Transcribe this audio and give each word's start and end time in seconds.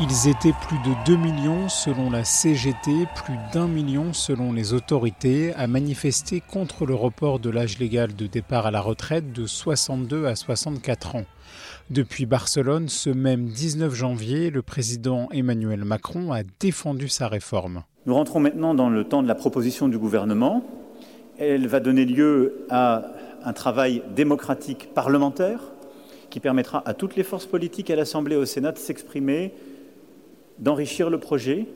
Ils 0.00 0.28
étaient 0.28 0.52
plus 0.66 0.78
de 0.78 0.92
2 1.06 1.16
millions 1.16 1.68
selon 1.68 2.10
la 2.10 2.24
CGT, 2.24 3.06
plus 3.14 3.38
d'un 3.52 3.68
million 3.68 4.12
selon 4.12 4.52
les 4.52 4.72
autorités, 4.72 5.54
à 5.54 5.68
manifester 5.68 6.40
contre 6.40 6.84
le 6.84 6.96
report 6.96 7.38
de 7.38 7.48
l'âge 7.48 7.78
légal 7.78 8.16
de 8.16 8.26
départ 8.26 8.66
à 8.66 8.72
la 8.72 8.80
retraite 8.80 9.32
de 9.32 9.46
62 9.46 10.26
à 10.26 10.34
64 10.34 11.14
ans. 11.14 11.24
Depuis 11.90 12.26
Barcelone, 12.26 12.88
ce 12.88 13.08
même 13.08 13.44
19 13.44 13.94
janvier, 13.94 14.50
le 14.50 14.62
président 14.62 15.28
Emmanuel 15.30 15.84
Macron 15.84 16.32
a 16.32 16.42
défendu 16.58 17.08
sa 17.08 17.28
réforme. 17.28 17.84
Nous 18.06 18.14
rentrons 18.14 18.40
maintenant 18.40 18.74
dans 18.74 18.90
le 18.90 19.04
temps 19.04 19.22
de 19.22 19.28
la 19.28 19.36
proposition 19.36 19.86
du 19.86 19.98
gouvernement. 19.98 20.64
Elle 21.38 21.68
va 21.68 21.78
donner 21.78 22.04
lieu 22.04 22.66
à 22.68 23.04
un 23.44 23.52
travail 23.52 24.02
démocratique 24.16 24.92
parlementaire 24.92 25.60
qui 26.30 26.40
permettra 26.40 26.82
à 26.84 26.94
toutes 26.94 27.14
les 27.14 27.22
forces 27.22 27.46
politiques 27.46 27.90
à 27.90 27.96
l'Assemblée 27.96 28.34
et 28.34 28.38
au 28.38 28.44
Sénat 28.44 28.72
de 28.72 28.78
s'exprimer, 28.78 29.54
d'enrichir 30.58 31.10
le 31.10 31.18
projet 31.18 31.66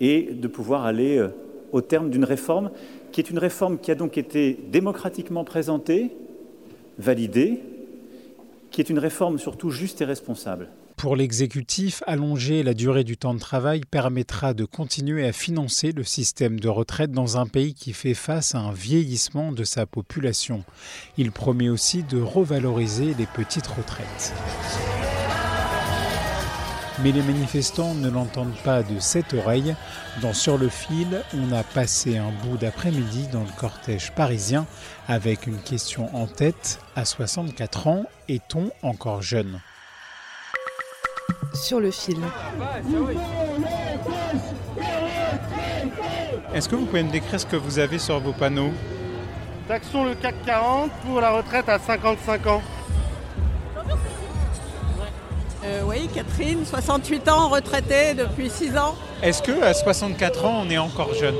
et 0.00 0.22
de 0.32 0.48
pouvoir 0.48 0.84
aller 0.84 1.18
euh, 1.18 1.28
au 1.72 1.80
terme 1.80 2.10
d'une 2.10 2.24
réforme 2.24 2.70
qui 3.12 3.20
est 3.20 3.30
une 3.30 3.38
réforme 3.38 3.78
qui 3.78 3.90
a 3.90 3.94
donc 3.94 4.18
été 4.18 4.58
démocratiquement 4.70 5.44
présentée, 5.44 6.12
validée, 6.98 7.60
qui 8.70 8.80
est 8.80 8.90
une 8.90 8.98
réforme 8.98 9.38
surtout 9.38 9.70
juste 9.70 10.00
et 10.00 10.04
responsable. 10.04 10.68
Pour 10.96 11.16
l'exécutif, 11.16 12.02
allonger 12.06 12.62
la 12.62 12.74
durée 12.74 13.04
du 13.04 13.16
temps 13.16 13.32
de 13.32 13.38
travail 13.38 13.80
permettra 13.90 14.52
de 14.52 14.66
continuer 14.66 15.26
à 15.26 15.32
financer 15.32 15.92
le 15.92 16.04
système 16.04 16.60
de 16.60 16.68
retraite 16.68 17.10
dans 17.10 17.38
un 17.38 17.46
pays 17.46 17.72
qui 17.72 17.94
fait 17.94 18.12
face 18.12 18.54
à 18.54 18.58
un 18.58 18.72
vieillissement 18.72 19.50
de 19.50 19.64
sa 19.64 19.86
population. 19.86 20.62
Il 21.16 21.32
promet 21.32 21.70
aussi 21.70 22.02
de 22.02 22.20
revaloriser 22.20 23.14
les 23.18 23.26
petites 23.26 23.66
retraites. 23.66 24.34
Mais 27.02 27.12
les 27.12 27.22
manifestants 27.22 27.94
ne 27.94 28.10
l'entendent 28.10 28.58
pas 28.62 28.82
de 28.82 28.98
cette 28.98 29.32
oreille. 29.32 29.74
Dans 30.20 30.34
Sur 30.34 30.58
le 30.58 30.68
fil, 30.68 31.22
on 31.34 31.50
a 31.52 31.62
passé 31.62 32.18
un 32.18 32.30
bout 32.42 32.58
d'après-midi 32.58 33.28
dans 33.32 33.40
le 33.40 33.58
cortège 33.58 34.12
parisien 34.12 34.66
avec 35.08 35.46
une 35.46 35.58
question 35.58 36.14
en 36.14 36.26
tête. 36.26 36.78
À 36.96 37.06
64 37.06 37.86
ans, 37.86 38.04
est-on 38.28 38.70
encore 38.82 39.22
jeune? 39.22 39.60
Sur 41.54 41.80
le 41.80 41.90
fil. 41.90 42.18
Est-ce 46.52 46.68
que 46.68 46.76
vous 46.76 46.84
pouvez 46.84 47.02
me 47.02 47.10
décrire 47.10 47.40
ce 47.40 47.46
que 47.46 47.56
vous 47.56 47.78
avez 47.78 47.98
sur 47.98 48.20
vos 48.20 48.32
panneaux? 48.32 48.72
Taxons 49.68 50.04
le 50.04 50.14
CAC 50.16 50.34
40 50.44 50.90
pour 51.06 51.20
la 51.20 51.30
retraite 51.30 51.68
à 51.68 51.78
55 51.78 52.46
ans. 52.48 52.62
Euh, 55.70 55.82
oui, 55.86 56.08
Catherine, 56.12 56.64
68 56.64 57.28
ans, 57.28 57.48
retraitée 57.48 58.14
depuis 58.14 58.50
6 58.50 58.76
ans. 58.76 58.96
Est-ce 59.22 59.40
que 59.40 59.62
à 59.62 59.72
64 59.72 60.44
ans, 60.44 60.64
on 60.66 60.70
est 60.70 60.78
encore 60.78 61.14
jeune? 61.14 61.36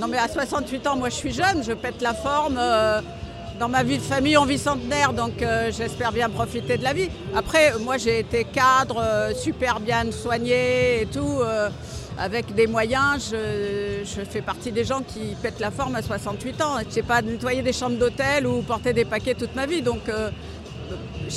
Non 0.00 0.08
mais 0.08 0.18
à 0.18 0.26
68 0.26 0.86
ans, 0.88 0.96
moi 0.96 1.08
je 1.10 1.14
suis 1.14 1.32
jeune, 1.32 1.62
je 1.62 1.72
pète 1.72 2.02
la 2.02 2.12
forme. 2.14 2.56
euh, 2.58 3.00
dans 3.60 3.68
ma 3.68 3.84
vie 3.84 3.98
de 3.98 4.02
famille, 4.02 4.36
on 4.36 4.44
vit 4.46 4.58
centenaire, 4.58 5.12
donc 5.12 5.40
euh, 5.40 5.70
j'espère 5.70 6.10
bien 6.10 6.28
profiter 6.28 6.76
de 6.76 6.82
la 6.82 6.92
vie. 6.92 7.08
Après, 7.36 7.72
moi 7.78 7.98
j'ai 7.98 8.18
été 8.18 8.42
cadre, 8.42 9.00
super 9.36 9.78
bien 9.78 10.10
soigné 10.10 11.02
et 11.02 11.06
tout, 11.06 11.38
avec 12.18 12.52
des 12.56 12.66
moyens. 12.66 13.30
Je, 13.30 14.02
je 14.04 14.24
fais 14.28 14.42
partie 14.42 14.72
des 14.72 14.82
gens 14.84 15.02
qui 15.06 15.36
pètent 15.40 15.60
la 15.60 15.70
forme 15.70 15.94
à 15.94 16.02
68 16.02 16.62
ans. 16.62 16.78
Je 16.88 16.92
sais 16.92 17.02
pas 17.02 17.22
nettoyer 17.22 17.62
des 17.62 17.72
chambres 17.72 17.96
d'hôtel 17.96 18.44
ou 18.48 18.60
porter 18.62 18.92
des 18.92 19.04
paquets 19.04 19.34
toute 19.34 19.54
ma 19.54 19.66
vie, 19.66 19.82
donc 19.82 20.00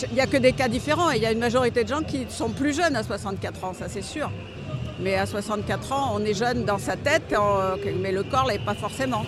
il 0.10 0.14
n'y 0.14 0.22
a 0.22 0.28
que 0.28 0.38
des 0.38 0.54
cas 0.54 0.68
différents. 0.68 1.12
Et 1.12 1.18
il 1.18 1.22
y 1.22 1.26
a 1.26 1.32
une 1.32 1.40
majorité 1.40 1.84
de 1.84 1.90
gens 1.90 2.04
qui 2.04 2.26
sont 2.30 2.50
plus 2.50 2.76
jeunes 2.76 2.96
à 2.96 3.04
64 3.04 3.64
ans, 3.64 3.74
ça 3.74 3.88
c'est 3.90 4.02
sûr. 4.02 4.32
Mais 5.00 5.16
à 5.16 5.26
64 5.26 5.92
ans, 5.92 6.14
on 6.16 6.26
est 6.26 6.34
jeune 6.34 6.66
dans 6.66 6.80
sa 6.80 6.96
tête, 6.96 7.34
mais 8.02 8.12
le 8.12 8.24
corps 8.24 8.48
l'est 8.48 8.60
pas 8.60 8.74
forcément. 8.74 9.26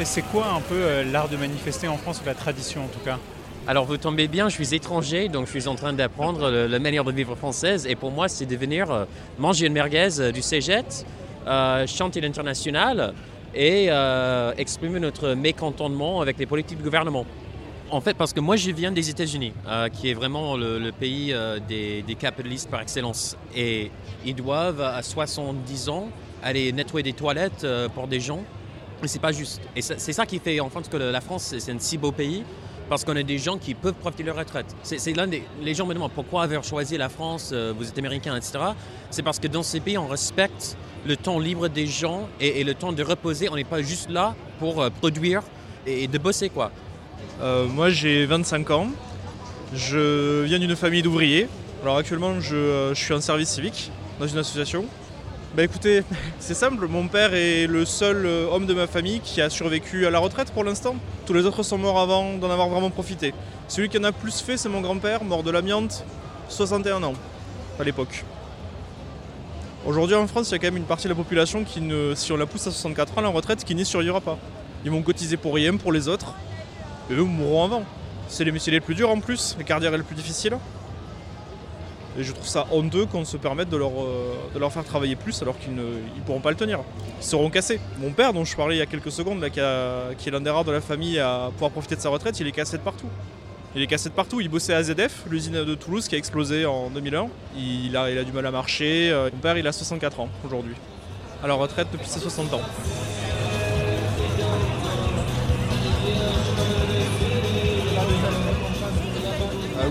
Et 0.00 0.04
c'est 0.04 0.22
quoi 0.22 0.46
un 0.56 0.60
peu 0.60 0.74
euh, 0.74 1.04
l'art 1.04 1.28
de 1.28 1.36
manifester 1.36 1.86
en 1.86 1.96
France 1.96 2.20
ou 2.20 2.26
la 2.26 2.34
tradition 2.34 2.84
en 2.84 2.88
tout 2.88 2.98
cas? 3.04 3.18
Alors 3.66 3.86
vous 3.86 3.96
tombez 3.96 4.28
bien, 4.28 4.50
je 4.50 4.54
suis 4.54 4.74
étranger, 4.74 5.28
donc 5.28 5.46
je 5.46 5.52
suis 5.52 5.68
en 5.68 5.74
train 5.74 5.94
d'apprendre 5.94 6.50
la 6.50 6.78
manière 6.78 7.02
de 7.02 7.12
vivre 7.12 7.34
française. 7.34 7.86
Et 7.86 7.96
pour 7.96 8.10
moi, 8.10 8.28
c'est 8.28 8.44
de 8.44 8.56
venir 8.56 8.90
euh, 8.90 9.04
manger 9.38 9.68
une 9.68 9.72
merguez 9.72 10.20
euh, 10.20 10.32
du 10.32 10.42
Cégette, 10.42 11.06
euh, 11.46 11.86
chanter 11.86 12.20
l'international 12.20 13.14
et 13.54 13.86
euh, 13.88 14.52
exprimer 14.56 15.00
notre 15.00 15.34
mécontentement 15.34 16.20
avec 16.20 16.38
les 16.38 16.46
politiques 16.46 16.78
du 16.78 16.84
gouvernement. 16.84 17.24
En 17.90 18.00
fait, 18.00 18.16
parce 18.16 18.32
que 18.32 18.40
moi, 18.40 18.56
je 18.56 18.70
viens 18.70 18.90
des 18.90 19.10
États-Unis, 19.10 19.52
euh, 19.68 19.88
qui 19.88 20.10
est 20.10 20.14
vraiment 20.14 20.56
le, 20.56 20.90
pays 20.90 21.32
euh, 21.32 21.60
des, 21.60 22.16
capitalistes 22.18 22.68
par 22.70 22.80
excellence. 22.80 23.36
Et 23.54 23.90
ils 24.24 24.34
doivent, 24.34 24.80
à 24.80 25.02
70 25.02 25.88
ans, 25.88 26.08
aller 26.42 26.72
nettoyer 26.72 27.04
des 27.04 27.12
toilettes 27.12 27.66
pour 27.94 28.08
des 28.08 28.20
gens. 28.20 28.40
Et 29.02 29.08
c'est 29.08 29.20
pas 29.20 29.32
juste. 29.32 29.60
Et 29.76 29.82
c'est 29.82 30.12
ça 30.12 30.26
qui 30.26 30.38
fait 30.38 30.60
en 30.60 30.70
France 30.70 30.88
que 30.88 30.96
la 30.96 31.20
France, 31.20 31.54
c'est 31.58 31.72
un 31.72 31.78
si 31.78 31.98
beau 31.98 32.10
pays. 32.10 32.42
Parce 32.88 33.04
qu'on 33.04 33.16
a 33.16 33.22
des 33.22 33.38
gens 33.38 33.56
qui 33.56 33.74
peuvent 33.74 33.94
profiter 33.94 34.22
de 34.22 34.28
leur 34.28 34.36
retraite. 34.36 34.66
C'est 34.82 35.12
l'un. 35.14 35.26
Les 35.62 35.74
gens 35.74 35.86
me 35.86 35.94
demandent 35.94 36.12
pourquoi 36.12 36.42
avoir 36.42 36.64
choisi 36.64 36.96
la 36.96 37.08
France, 37.08 37.50
euh, 37.52 37.72
vous 37.76 37.88
êtes 37.88 37.98
américain, 37.98 38.36
etc. 38.36 38.58
C'est 39.10 39.22
parce 39.22 39.38
que 39.38 39.48
dans 39.48 39.62
ces 39.62 39.80
pays, 39.80 39.96
on 39.96 40.06
respecte 40.06 40.76
le 41.06 41.16
temps 41.16 41.38
libre 41.38 41.68
des 41.68 41.86
gens 41.86 42.28
et, 42.40 42.62
le 42.62 42.74
temps 42.74 42.92
de 42.92 43.02
reposer. 43.02 43.48
On 43.48 43.56
n'est 43.56 43.64
pas 43.64 43.82
juste 43.82 44.10
là 44.10 44.34
pour 44.58 44.82
euh, 44.82 44.90
produire 44.90 45.42
et, 45.86 46.08
de 46.08 46.18
bosser, 46.18 46.50
quoi. 46.50 46.70
Euh, 47.40 47.66
moi 47.66 47.90
j'ai 47.90 48.26
25 48.26 48.70
ans. 48.70 48.88
Je 49.74 50.42
viens 50.44 50.58
d'une 50.58 50.76
famille 50.76 51.02
d'ouvriers. 51.02 51.48
Alors 51.82 51.96
actuellement 51.96 52.40
je 52.40 52.92
suis 52.94 53.12
en 53.12 53.20
service 53.20 53.48
civique 53.48 53.90
dans 54.20 54.26
une 54.26 54.38
association. 54.38 54.84
Bah 55.56 55.62
écoutez, 55.62 56.02
c'est 56.40 56.54
simple, 56.54 56.88
mon 56.88 57.06
père 57.06 57.32
est 57.32 57.68
le 57.68 57.84
seul 57.84 58.26
euh, 58.26 58.48
homme 58.50 58.66
de 58.66 58.74
ma 58.74 58.88
famille 58.88 59.20
qui 59.20 59.40
a 59.40 59.48
survécu 59.48 60.04
à 60.04 60.10
la 60.10 60.18
retraite 60.18 60.50
pour 60.50 60.64
l'instant. 60.64 60.96
Tous 61.26 61.32
les 61.32 61.46
autres 61.46 61.62
sont 61.62 61.78
morts 61.78 62.00
avant 62.00 62.34
d'en 62.38 62.50
avoir 62.50 62.68
vraiment 62.68 62.90
profité. 62.90 63.32
Celui 63.68 63.88
qui 63.88 63.96
en 63.98 64.02
a 64.02 64.10
plus 64.10 64.40
fait 64.40 64.56
c'est 64.56 64.68
mon 64.68 64.80
grand-père, 64.80 65.22
mort 65.22 65.44
de 65.44 65.52
l'amiante, 65.52 66.04
61 66.48 67.04
ans 67.04 67.12
à 67.78 67.84
l'époque. 67.84 68.24
Aujourd'hui 69.86 70.16
en 70.16 70.26
France, 70.26 70.48
il 70.48 70.52
y 70.52 70.54
a 70.56 70.58
quand 70.58 70.66
même 70.66 70.78
une 70.78 70.86
partie 70.86 71.04
de 71.04 71.10
la 71.10 71.14
population 71.14 71.62
qui, 71.62 71.80
ne, 71.80 72.16
si 72.16 72.32
on 72.32 72.36
la 72.36 72.46
pousse 72.46 72.66
à 72.66 72.72
64 72.72 73.18
ans, 73.18 73.20
la 73.20 73.28
retraite, 73.28 73.62
qui 73.62 73.76
n'y 73.76 73.84
survivra 73.84 74.20
pas. 74.20 74.38
Ils 74.84 74.90
vont 74.90 75.02
cotiser 75.02 75.36
pour 75.36 75.54
rien 75.54 75.76
pour 75.76 75.92
les 75.92 76.08
autres, 76.08 76.34
et 77.10 77.14
eux 77.14 77.22
mourront 77.22 77.64
avant. 77.64 77.84
C'est 78.26 78.42
les 78.42 78.50
métiers 78.50 78.72
les 78.72 78.80
plus 78.80 78.96
durs 78.96 79.10
en 79.10 79.20
plus, 79.20 79.54
les 79.56 79.64
carrières 79.64 79.96
les 79.96 80.02
plus 80.02 80.16
difficiles. 80.16 80.58
Et 82.18 82.22
je 82.22 82.32
trouve 82.32 82.46
ça 82.46 82.66
honteux 82.70 83.06
qu'on 83.06 83.24
se 83.24 83.36
permette 83.36 83.68
de 83.68 83.76
leur, 83.76 83.90
euh, 83.90 84.34
de 84.54 84.58
leur 84.58 84.72
faire 84.72 84.84
travailler 84.84 85.16
plus 85.16 85.42
alors 85.42 85.58
qu'ils 85.58 85.74
ne 85.74 85.82
ils 86.16 86.22
pourront 86.22 86.40
pas 86.40 86.50
le 86.50 86.56
tenir. 86.56 86.80
Ils 87.20 87.24
seront 87.24 87.50
cassés. 87.50 87.80
Mon 87.98 88.10
père, 88.10 88.32
dont 88.32 88.44
je 88.44 88.54
parlais 88.54 88.76
il 88.76 88.78
y 88.78 88.82
a 88.82 88.86
quelques 88.86 89.10
secondes, 89.10 89.42
qui, 89.46 89.60
qui 90.18 90.28
est 90.28 90.32
l'un 90.32 90.40
des 90.40 90.50
rares 90.50 90.64
de 90.64 90.72
la 90.72 90.80
famille 90.80 91.18
à 91.18 91.50
pouvoir 91.52 91.70
profiter 91.72 91.96
de 91.96 92.00
sa 92.00 92.10
retraite, 92.10 92.38
il 92.38 92.46
est 92.46 92.52
cassé 92.52 92.76
de 92.78 92.82
partout. 92.82 93.08
Il 93.76 93.82
est 93.82 93.88
cassé 93.88 94.08
de 94.08 94.14
partout. 94.14 94.40
Il 94.40 94.48
bossait 94.48 94.74
à 94.74 94.82
ZF, 94.82 95.24
l'usine 95.28 95.64
de 95.64 95.74
Toulouse 95.74 96.06
qui 96.06 96.14
a 96.14 96.18
explosé 96.18 96.64
en 96.64 96.90
2001. 96.90 97.26
Il 97.56 97.96
a, 97.96 98.10
il 98.10 98.18
a 98.18 98.22
du 98.24 98.30
mal 98.30 98.46
à 98.46 98.52
marcher. 98.52 99.10
Euh, 99.10 99.30
Mon 99.32 99.40
père, 99.40 99.58
il 99.58 99.66
a 99.66 99.72
64 99.72 100.20
ans 100.20 100.28
aujourd'hui. 100.46 100.74
À 101.42 101.48
la 101.48 101.54
retraite 101.54 101.88
depuis 101.92 102.08
ses 102.08 102.20
60 102.20 102.54
ans. 102.54 102.60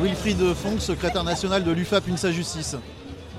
Wilfried 0.04 0.54
Fonck, 0.54 0.82
secrétaire 0.82 1.24
national 1.24 1.64
de 1.64 1.72
l'UFAP 1.72 2.10
UNSA 2.10 2.34
Justice. 2.34 2.76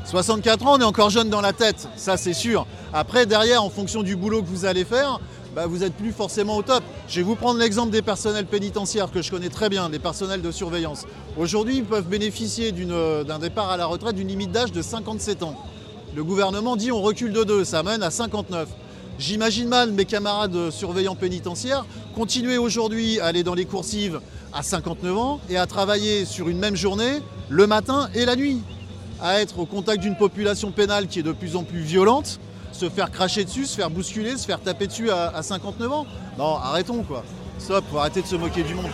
64 0.06 0.66
ans, 0.66 0.76
on 0.76 0.80
est 0.80 0.84
encore 0.84 1.10
jeune 1.10 1.28
dans 1.28 1.42
la 1.42 1.52
tête, 1.52 1.88
ça 1.96 2.16
c'est 2.16 2.32
sûr. 2.32 2.66
Après, 2.94 3.26
derrière, 3.26 3.62
en 3.62 3.68
fonction 3.68 4.02
du 4.02 4.16
boulot 4.16 4.40
que 4.40 4.48
vous 4.48 4.64
allez 4.64 4.86
faire, 4.86 5.20
bah, 5.54 5.66
vous 5.66 5.78
n'êtes 5.78 5.92
plus 5.92 6.10
forcément 6.10 6.56
au 6.56 6.62
top. 6.62 6.82
Je 7.06 7.16
vais 7.16 7.22
vous 7.22 7.34
prendre 7.34 7.60
l'exemple 7.60 7.90
des 7.90 8.00
personnels 8.00 8.46
pénitentiaires 8.46 9.10
que 9.10 9.20
je 9.20 9.30
connais 9.30 9.50
très 9.50 9.68
bien, 9.68 9.90
des 9.90 9.98
personnels 9.98 10.40
de 10.40 10.50
surveillance. 10.50 11.04
Aujourd'hui, 11.36 11.76
ils 11.76 11.84
peuvent 11.84 12.08
bénéficier 12.08 12.72
d'un 12.72 13.38
départ 13.38 13.70
à 13.70 13.76
la 13.76 13.84
retraite 13.84 14.14
d'une 14.14 14.28
limite 14.28 14.50
d'âge 14.50 14.72
de 14.72 14.80
57 14.80 15.42
ans. 15.42 15.56
Le 16.16 16.24
gouvernement 16.24 16.76
dit 16.76 16.90
on 16.92 17.02
recule 17.02 17.34
de 17.34 17.44
deux, 17.44 17.64
ça 17.64 17.82
mène 17.82 18.02
à 18.02 18.10
59. 18.10 18.68
J'imagine 19.18 19.68
mal 19.68 19.92
mes 19.92 20.06
camarades 20.06 20.70
surveillants 20.70 21.14
pénitentiaires 21.14 21.84
continuer 22.16 22.58
aujourd'hui 22.58 23.20
à 23.20 23.26
aller 23.26 23.42
dans 23.42 23.54
les 23.54 23.64
coursives 23.64 24.20
à 24.54 24.62
59 24.62 25.18
ans 25.18 25.40
et 25.50 25.56
à 25.56 25.66
travailler 25.66 26.24
sur 26.24 26.48
une 26.48 26.58
même 26.58 26.76
journée 26.76 27.20
le 27.48 27.66
matin 27.66 28.08
et 28.14 28.24
la 28.24 28.36
nuit, 28.36 28.62
à 29.20 29.40
être 29.40 29.58
au 29.58 29.66
contact 29.66 30.00
d'une 30.00 30.16
population 30.16 30.70
pénale 30.70 31.08
qui 31.08 31.18
est 31.18 31.22
de 31.22 31.32
plus 31.32 31.56
en 31.56 31.64
plus 31.64 31.80
violente, 31.80 32.38
se 32.72 32.88
faire 32.88 33.10
cracher 33.10 33.44
dessus, 33.44 33.66
se 33.66 33.76
faire 33.76 33.90
bousculer, 33.90 34.36
se 34.36 34.46
faire 34.46 34.60
taper 34.60 34.86
dessus 34.86 35.10
à, 35.10 35.42
59 35.42 35.92
ans. 35.92 36.06
Non, 36.38 36.56
arrêtons 36.56 37.02
quoi. 37.02 37.24
Stop, 37.58 37.84
faut 37.90 37.98
arrêter 37.98 38.22
de 38.22 38.26
se 38.26 38.36
moquer 38.36 38.62
du 38.62 38.74
monde. 38.74 38.90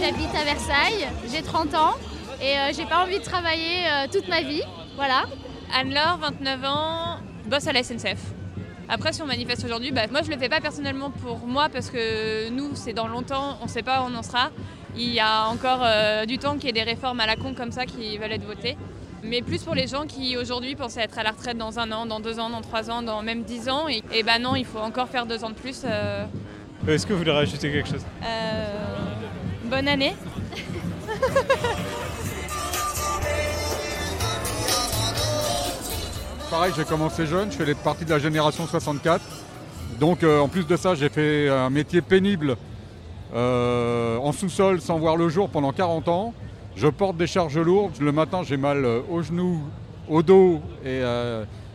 J'habite 0.00 0.34
à 0.34 0.44
Versailles, 0.44 1.08
j'ai 1.32 1.42
30 1.42 1.74
ans 1.74 1.94
et 2.40 2.56
euh, 2.56 2.72
j'ai 2.74 2.86
pas 2.86 3.02
envie 3.02 3.18
de 3.18 3.24
travailler 3.24 3.86
euh, 3.86 4.06
toute 4.12 4.28
ma 4.28 4.42
vie. 4.42 4.62
Voilà. 4.96 5.24
Anne-Laure, 5.74 6.18
29 6.20 6.64
ans, 6.64 7.18
bosse 7.46 7.66
à 7.66 7.72
la 7.72 7.82
SNCF. 7.82 8.37
Après, 8.88 9.12
si 9.12 9.20
on 9.22 9.26
manifeste 9.26 9.64
aujourd'hui, 9.64 9.92
bah, 9.92 10.02
moi 10.10 10.22
je 10.24 10.30
le 10.30 10.38
fais 10.38 10.48
pas 10.48 10.60
personnellement 10.60 11.10
pour 11.10 11.46
moi 11.46 11.68
parce 11.70 11.90
que 11.90 12.48
nous, 12.50 12.70
c'est 12.74 12.94
dans 12.94 13.06
longtemps, 13.06 13.58
on 13.60 13.64
ne 13.66 13.70
sait 13.70 13.82
pas 13.82 14.00
où 14.02 14.06
on 14.10 14.14
en 14.14 14.22
sera. 14.22 14.50
Il 14.96 15.12
y 15.12 15.20
a 15.20 15.46
encore 15.48 15.80
euh, 15.82 16.24
du 16.24 16.38
temps 16.38 16.54
qu'il 16.54 16.64
y 16.66 16.68
ait 16.70 16.72
des 16.72 16.82
réformes 16.82 17.20
à 17.20 17.26
la 17.26 17.36
con 17.36 17.54
comme 17.54 17.70
ça 17.70 17.84
qui 17.86 18.16
veulent 18.16 18.32
être 18.32 18.46
votées. 18.46 18.76
Mais 19.22 19.42
plus 19.42 19.62
pour 19.62 19.74
les 19.74 19.86
gens 19.86 20.06
qui 20.06 20.36
aujourd'hui 20.36 20.74
pensaient 20.74 21.02
être 21.02 21.18
à 21.18 21.22
la 21.22 21.32
retraite 21.32 21.58
dans 21.58 21.78
un 21.78 21.92
an, 21.92 22.06
dans 22.06 22.20
deux 22.20 22.38
ans, 22.38 22.48
dans 22.50 22.62
trois 22.62 22.90
ans, 22.90 23.02
dans 23.02 23.22
même 23.22 23.42
dix 23.42 23.68
ans. 23.68 23.88
Et, 23.88 24.02
et 24.12 24.22
ben 24.22 24.40
non, 24.40 24.56
il 24.56 24.64
faut 24.64 24.78
encore 24.78 25.08
faire 25.08 25.26
deux 25.26 25.44
ans 25.44 25.50
de 25.50 25.54
plus. 25.54 25.82
Euh. 25.84 26.24
Est-ce 26.86 27.06
que 27.06 27.12
vous 27.12 27.18
voulez 27.18 27.32
rajouter 27.32 27.70
quelque 27.70 27.88
chose? 27.88 28.04
Euh, 28.24 28.64
Bonne 29.64 29.88
année 29.88 30.14
Pareil, 36.50 36.72
j'ai 36.74 36.84
commencé 36.84 37.26
jeune, 37.26 37.52
je 37.52 37.62
fais 37.62 37.74
partie 37.74 38.06
de 38.06 38.10
la 38.10 38.18
génération 38.18 38.66
64. 38.66 39.22
Donc 40.00 40.22
euh, 40.22 40.40
en 40.40 40.48
plus 40.48 40.66
de 40.66 40.76
ça, 40.76 40.94
j'ai 40.94 41.10
fait 41.10 41.46
un 41.50 41.68
métier 41.68 42.00
pénible 42.00 42.56
euh, 43.34 44.16
en 44.16 44.32
sous-sol 44.32 44.80
sans 44.80 44.98
voir 44.98 45.18
le 45.18 45.28
jour 45.28 45.50
pendant 45.50 45.72
40 45.72 46.08
ans. 46.08 46.32
Je 46.74 46.88
porte 46.88 47.18
des 47.18 47.26
charges 47.26 47.58
lourdes. 47.58 48.00
Le 48.00 48.12
matin, 48.12 48.40
j'ai 48.44 48.56
mal 48.56 48.82
euh, 48.86 49.00
au 49.10 49.20
genou, 49.20 49.60
au 50.08 50.22
dos 50.22 50.62
et 50.86 51.02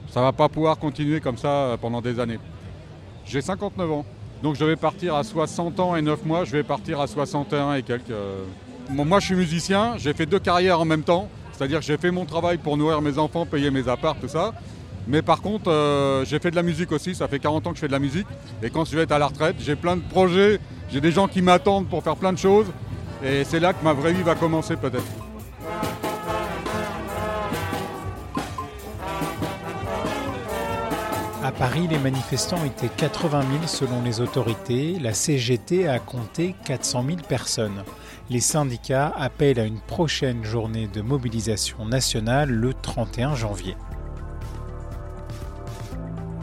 ça 0.10 0.20
ne 0.20 0.26
va 0.26 0.32
pas 0.32 0.50
pouvoir 0.50 0.80
continuer 0.80 1.20
comme 1.20 1.38
ça 1.38 1.78
pendant 1.80 2.02
des 2.02 2.20
années. 2.20 2.40
J'ai 3.26 3.42
59 3.42 3.92
ans. 3.92 4.06
Donc 4.42 4.56
je 4.56 4.66
vais 4.66 4.76
partir 4.76 5.14
à 5.14 5.24
60 5.24 5.80
ans 5.80 5.96
et 5.96 6.02
9 6.02 6.26
mois, 6.26 6.46
je 6.46 6.52
vais 6.52 6.64
partir 6.64 7.00
à 7.00 7.06
61 7.06 7.76
et 7.76 7.84
quelques. 7.84 8.12
moi 8.90 9.20
je 9.20 9.28
suis 9.28 9.36
musicien, 9.36 9.94
j'ai 9.98 10.14
fait 10.14 10.26
deux 10.26 10.40
carrières 10.40 10.80
en 10.82 10.86
même 10.86 11.04
temps. 11.04 11.30
C'est-à-dire 11.56 11.80
que 11.80 11.86
j'ai 11.86 11.98
fait 11.98 12.12
mon 12.12 12.26
travail 12.26 12.58
pour 12.58 12.78
nourrir 12.78 13.02
mes 13.02 13.18
enfants, 13.18 13.46
payer 13.46 13.72
mes 13.72 13.88
apparts, 13.88 14.16
tout 14.20 14.28
ça. 14.28 14.54
Mais 15.08 15.22
par 15.22 15.42
contre, 15.42 15.70
euh, 15.70 16.24
j'ai 16.26 16.40
fait 16.40 16.52
de 16.52 16.56
la 16.56 16.64
musique 16.64 16.92
aussi, 16.92 17.14
ça 17.14 17.28
fait 17.28 17.40
40 17.40 17.68
ans 17.68 17.70
que 17.72 17.76
je 17.76 17.82
fais 17.82 17.88
de 17.88 17.92
la 17.92 18.00
musique. 18.00 18.28
Et 18.62 18.70
quand 18.70 18.86
je 18.86 18.96
vais 18.96 19.04
être 19.04 19.12
à 19.12 19.20
la 19.20 19.28
retraite, 19.28 19.58
j'ai 19.60 19.76
plein 19.76 19.98
de 19.98 20.02
projets, 20.02 20.60
j'ai 20.90 21.02
des 21.02 21.12
gens 21.12 21.28
qui 21.28 21.42
m'attendent 21.42 21.88
pour 21.88 22.04
faire 22.04 22.16
plein 22.16 22.34
de 22.34 22.38
choses. 22.38 22.68
Et 23.24 23.44
c'est 23.44 23.60
là 23.60 23.74
que 23.74 23.84
ma 23.84 23.94
vraie 23.94 24.14
vie 24.14 24.24
va 24.24 24.36
commencer 24.36 24.76
peut-être. 24.76 25.04
À 31.44 31.52
Paris, 31.52 31.88
les 31.90 32.00
manifestants 32.00 32.64
étaient 32.64 32.88
80 32.88 33.42
000 33.42 33.68
selon 33.68 34.02
les 34.02 34.22
autorités. 34.22 34.98
La 35.02 35.14
CGT 35.14 35.90
a 35.90 36.00
compté 36.00 36.56
400 36.66 37.04
000 37.06 37.18
personnes. 37.28 37.84
Les 38.30 38.40
syndicats 38.40 39.12
appellent 39.16 39.60
à 39.60 39.66
une 39.66 39.82
prochaine 39.82 40.44
journée 40.44 40.88
de 40.88 41.02
mobilisation 41.02 41.86
nationale 41.86 42.50
le 42.50 42.74
31 42.74 43.36
janvier. 43.36 43.76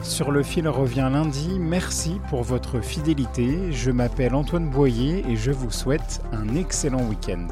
Sur 0.02 0.30
le 0.30 0.42
fil 0.42 0.68
revient 0.68 1.08
lundi. 1.10 1.58
Merci 1.58 2.20
pour 2.28 2.42
votre 2.42 2.80
fidélité. 2.80 3.72
Je 3.72 3.90
m'appelle 3.90 4.34
Antoine 4.34 4.68
Boyer 4.68 5.24
et 5.28 5.36
je 5.36 5.52
vous 5.52 5.70
souhaite 5.70 6.20
un 6.32 6.54
excellent 6.54 7.02
week-end. 7.08 7.48